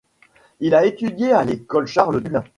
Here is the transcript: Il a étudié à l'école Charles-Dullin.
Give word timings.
Il 0.61 0.73
a 0.73 0.87
étudié 0.87 1.31
à 1.31 1.43
l'école 1.43 1.85
Charles-Dullin. 1.85 2.43